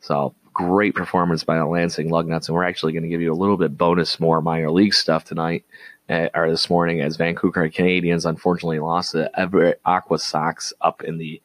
So 0.00 0.34
great 0.52 0.94
performance 0.94 1.44
by 1.44 1.58
the 1.58 1.66
Lansing 1.66 2.10
Lugnuts. 2.10 2.48
And 2.48 2.54
we're 2.54 2.64
actually 2.64 2.92
going 2.92 3.02
to 3.02 3.08
give 3.08 3.20
you 3.20 3.32
a 3.32 3.34
little 3.34 3.56
bit 3.56 3.76
bonus 3.76 4.20
more 4.20 4.40
minor 4.40 4.70
league 4.70 4.94
stuff 4.94 5.24
tonight. 5.24 5.64
Uh, 6.08 6.28
or 6.34 6.48
this 6.48 6.70
morning, 6.70 7.02
as 7.02 7.16
Vancouver 7.16 7.68
Canadians 7.68 8.24
unfortunately 8.24 8.78
lost 8.78 9.12
the 9.12 9.30
Everett 9.38 9.78
Aqua 9.84 10.18
Sox 10.18 10.72
up 10.80 11.02
in 11.02 11.18
the, 11.18 11.42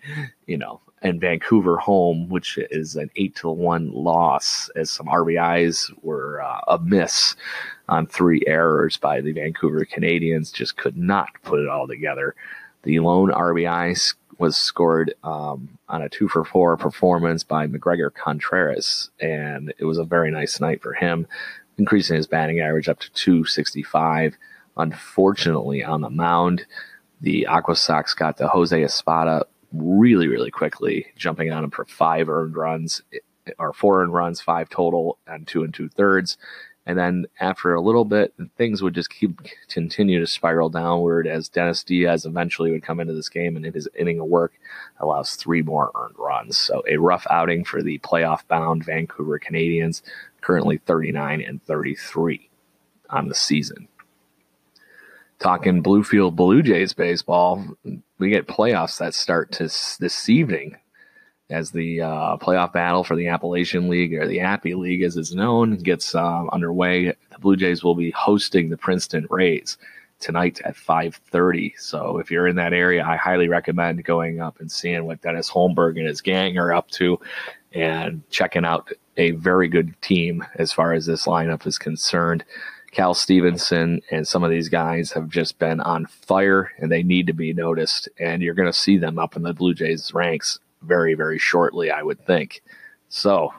you 0.47 0.57
know, 0.57 0.79
and 1.03 1.19
Vancouver 1.19 1.77
home, 1.77 2.29
which 2.29 2.57
is 2.72 2.95
an 2.95 3.12
eight 3.17 3.36
to 3.36 3.50
one 3.50 3.91
loss, 3.91 4.69
as 4.75 4.89
some 4.89 5.07
RBIs 5.07 5.91
were 6.01 6.41
uh, 6.41 6.62
a 6.69 6.79
miss 6.79 7.36
on 7.89 8.07
three 8.07 8.41
errors 8.48 8.95
by 8.95 9.19
the 9.19 9.33
Vancouver 9.33 9.83
Canadians. 9.83 10.51
Just 10.51 10.77
could 10.77 10.98
not 10.98 11.29
put 11.43 11.60
it 11.60 11.67
all 11.67 11.88
together. 11.88 12.36
The 12.83 13.00
lone 13.00 13.31
RBI 13.31 14.15
was 14.39 14.55
scored 14.55 15.13
um, 15.24 15.77
on 15.89 16.01
a 16.01 16.10
two 16.10 16.29
for 16.29 16.45
four 16.45 16.77
performance 16.77 17.43
by 17.43 17.67
McGregor 17.67 18.12
Contreras, 18.13 19.12
and 19.19 19.74
it 19.77 19.86
was 19.86 19.98
a 19.98 20.05
very 20.05 20.31
nice 20.31 20.60
night 20.60 20.81
for 20.81 20.93
him. 20.93 21.27
increasing 21.77 22.15
his 22.15 22.27
batting 22.27 22.60
average 22.60 22.88
up 22.88 23.00
to 23.00 23.12
265. 23.13 24.36
Unfortunately, 24.77 25.83
on 25.83 26.01
the 26.01 26.10
mound, 26.10 26.65
the 27.22 27.48
Aqua 27.48 27.75
Sox 27.75 28.13
got 28.13 28.38
to 28.38 28.48
Jose 28.48 28.83
Espada 28.83 29.45
really, 29.74 30.27
really 30.27 30.51
quickly, 30.51 31.08
jumping 31.15 31.51
on 31.51 31.63
him 31.63 31.72
for 31.72 31.86
five 31.86 32.30
earned 32.30 32.56
runs, 32.56 33.01
eh, 33.13 33.51
or 33.60 33.74
four 33.74 34.01
earned 34.01 34.13
runs, 34.13 34.39
five 34.39 34.70
total, 34.70 35.18
and 35.27 35.48
two 35.48 35.63
and 35.63 35.74
two 35.74 35.89
thirds. 35.89 36.38
And 36.86 36.98
then 36.98 37.25
after 37.39 37.74
a 37.74 37.82
little 37.82 38.03
bit, 38.03 38.34
things 38.58 38.82
would 38.82 38.94
just 38.94 39.10
keep 39.10 39.39
continue 39.70 40.20
to 40.20 40.27
spiral 40.27 40.70
downward 40.70 41.27
as 41.27 41.48
Dennis 41.48 41.84
Diaz 41.84 42.25
eventually 42.25 42.72
would 42.72 42.84
come 42.84 43.00
into 43.00 43.13
this 43.13 43.30
game 43.30 43.56
and 43.56 43.65
in 43.65 43.74
his 43.74 43.88
inning 43.98 44.20
of 44.20 44.27
work 44.27 44.53
allows 45.00 45.36
three 45.36 45.62
more 45.62 45.92
earned 45.96 46.15
runs. 46.18 46.58
So 46.58 46.84
a 46.88 46.98
rough 46.98 47.25
outing 47.30 47.63
for 47.63 47.82
the 47.82 48.00
playoff 48.00 48.46
bound 48.48 48.84
Vancouver 48.84 49.39
Canadians, 49.39 50.03
currently 50.42 50.77
39 50.77 51.42
and 51.42 51.63
33 51.63 52.50
on 53.10 53.30
the 53.30 53.36
season. 53.36 53.88
Talking 55.39 55.84
Bluefield 55.84 56.36
Blue 56.36 56.62
Jays 56.62 56.94
baseball, 56.94 57.65
we 58.24 58.30
get 58.30 58.48
playoffs 58.48 59.00
that 59.00 59.13
start 59.13 59.51
to 59.51 59.63
this 59.63 60.30
evening 60.30 60.77
as 61.50 61.72
the 61.72 62.00
uh, 62.00 62.38
playoff 62.38 62.72
battle 62.72 63.03
for 63.03 63.18
the 63.18 63.27
Appalachian 63.27 63.89
League 63.89 64.13
or 64.13 64.25
the 64.25 64.39
Appy 64.39 64.75
League, 64.75 65.03
as 65.03 65.18
it's 65.18 65.34
known, 65.34 65.75
gets 65.75 66.15
uh, 66.15 66.46
underway. 66.53 67.08
The 67.08 67.39
Blue 67.39 67.58
Jays 67.58 67.84
will 67.84 67.96
be 67.96 68.12
hosting 68.12 68.70
the 68.70 68.77
Princeton 68.77 69.27
Rays 69.30 69.77
tonight 70.22 70.62
at 70.63 70.77
5:30. 70.77 71.74
So 71.77 72.18
if 72.18 72.32
you're 72.32 72.48
in 72.48 72.56
that 72.56 72.72
area, 72.72 73.03
I 73.06 73.18
highly 73.18 73.50
recommend 73.50 74.06
going 74.06 74.39
up 74.39 74.62
and 74.62 74.72
seeing 74.72 75.03
what 75.03 75.22
Dennis 75.22 75.51
Holmberg 75.51 75.98
and 75.98 76.08
his 76.08 76.22
gang 76.22 76.58
are 76.58 76.74
up 76.74 76.89
to, 76.92 77.20
and 77.74 78.24
checking 78.30 78.63
out 78.63 78.89
a 79.18 79.32
very 79.32 79.68
good 79.68 80.01
team 80.01 80.46
as 80.56 80.72
far 80.72 80.94
as 80.94 81.06
this 81.06 81.25
lineup 81.25 81.68
is 81.68 81.77
concerned. 81.77 82.46
Cal 82.93 83.15
Stevenson 83.15 84.01
and 84.12 84.27
some 84.27 84.43
of 84.43 84.51
these 84.51 84.69
guys 84.69 85.12
have 85.12 85.27
just 85.27 85.57
been 85.57 85.81
on 85.81 86.05
fire 86.05 86.71
and 86.77 86.91
they 86.91 87.01
need 87.01 87.27
to 87.27 87.33
be 87.33 87.51
noticed. 87.51 88.07
And 88.19 88.41
you're 88.41 88.53
going 88.53 88.71
to 88.71 88.77
see 88.77 88.97
them 88.97 89.17
up 89.17 89.35
in 89.35 89.41
the 89.41 89.53
Blue 89.53 89.73
Jays 89.73 90.13
ranks 90.13 90.59
very, 90.83 91.15
very 91.15 91.39
shortly, 91.39 91.89
I 91.89 92.03
would 92.03 92.23
think. 92.25 92.62
So, 93.09 93.53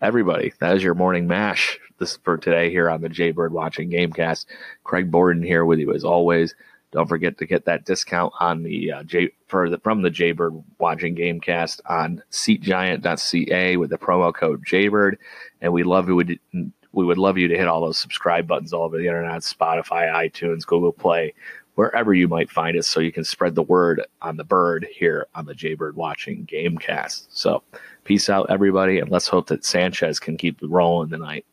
everybody, 0.00 0.52
that 0.60 0.76
is 0.76 0.82
your 0.82 0.94
morning 0.94 1.26
mash 1.26 1.78
this 1.98 2.16
for 2.18 2.38
today 2.38 2.70
here 2.70 2.88
on 2.88 3.00
the 3.00 3.08
Jaybird 3.08 3.52
Watching 3.52 3.90
Gamecast. 3.90 4.46
Craig 4.84 5.10
Borden 5.10 5.42
here 5.42 5.64
with 5.64 5.80
you 5.80 5.92
as 5.92 6.04
always. 6.04 6.54
Don't 6.90 7.08
forget 7.08 7.36
to 7.38 7.46
get 7.46 7.66
that 7.66 7.84
discount 7.84 8.32
on 8.40 8.62
the 8.62 8.92
uh, 8.92 9.02
J 9.02 9.30
for 9.46 9.68
the 9.68 9.78
from 9.78 10.00
the 10.00 10.10
Jaybird 10.10 10.54
Watching 10.78 11.14
Gamecast 11.16 11.80
on 11.86 12.22
SeatGiant.ca 12.30 13.76
with 13.76 13.90
the 13.90 13.98
promo 13.98 14.32
code 14.32 14.64
Jaybird, 14.64 15.18
and 15.60 15.72
we 15.72 15.82
love 15.82 16.08
it 16.08 16.40
we 16.92 17.04
would 17.04 17.18
love 17.18 17.38
you 17.38 17.48
to 17.48 17.56
hit 17.56 17.68
all 17.68 17.80
those 17.80 17.98
subscribe 17.98 18.46
buttons 18.46 18.72
all 18.72 18.84
over 18.84 18.98
the 18.98 19.06
internet 19.06 19.42
Spotify, 19.42 20.12
iTunes, 20.12 20.66
Google 20.66 20.92
Play, 20.92 21.34
wherever 21.74 22.12
you 22.12 22.26
might 22.26 22.50
find 22.50 22.76
us, 22.76 22.88
so 22.88 23.00
you 23.00 23.12
can 23.12 23.24
spread 23.24 23.54
the 23.54 23.62
word 23.62 24.04
on 24.22 24.36
the 24.36 24.44
bird 24.44 24.86
here 24.90 25.26
on 25.34 25.46
the 25.46 25.54
Jaybird 25.54 25.94
Watching 25.96 26.46
Gamecast. 26.46 27.26
So, 27.30 27.62
peace 28.04 28.28
out, 28.28 28.50
everybody, 28.50 28.98
and 28.98 29.10
let's 29.10 29.28
hope 29.28 29.46
that 29.48 29.64
Sanchez 29.64 30.18
can 30.18 30.36
keep 30.36 30.58
rolling 30.62 31.10
tonight. 31.10 31.44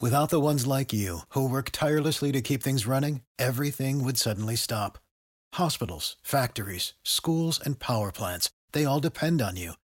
Without 0.00 0.28
the 0.28 0.40
ones 0.40 0.66
like 0.66 0.92
you, 0.92 1.20
who 1.30 1.48
work 1.48 1.70
tirelessly 1.70 2.30
to 2.32 2.42
keep 2.42 2.62
things 2.62 2.86
running, 2.86 3.22
everything 3.38 4.04
would 4.04 4.18
suddenly 4.18 4.54
stop. 4.54 4.98
Hospitals, 5.54 6.16
factories, 6.22 6.92
schools, 7.02 7.58
and 7.64 7.78
power 7.78 8.12
plants, 8.12 8.50
they 8.72 8.84
all 8.84 9.00
depend 9.00 9.40
on 9.40 9.56
you. 9.56 9.72